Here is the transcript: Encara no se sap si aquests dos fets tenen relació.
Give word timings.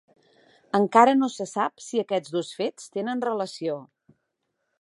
Encara 0.77 1.13
no 1.19 1.29
se 1.33 1.47
sap 1.51 1.85
si 1.89 2.03
aquests 2.05 2.35
dos 2.39 2.49
fets 2.63 2.91
tenen 2.97 3.25
relació. 3.31 3.81